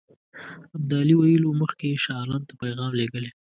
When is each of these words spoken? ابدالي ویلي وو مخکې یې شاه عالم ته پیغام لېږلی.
ابدالي 0.77 1.13
ویلي 1.17 1.45
وو 1.47 1.59
مخکې 1.61 1.85
یې 1.91 1.97
شاه 2.03 2.17
عالم 2.21 2.41
ته 2.49 2.53
پیغام 2.61 2.91
لېږلی. 2.99 3.29